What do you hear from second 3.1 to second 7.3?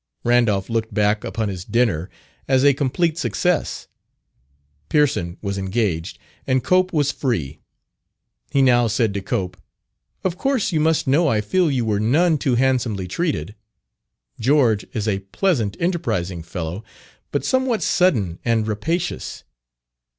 success: Pearson was engaged, and Cope was